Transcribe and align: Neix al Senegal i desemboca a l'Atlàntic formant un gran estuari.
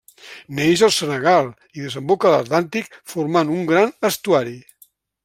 Neix 0.59 0.81
al 0.85 0.93
Senegal 0.95 1.51
i 1.79 1.83
desemboca 1.87 2.29
a 2.29 2.31
l'Atlàntic 2.37 2.97
formant 3.13 3.53
un 3.59 3.63
gran 3.73 3.93
estuari. 4.11 4.57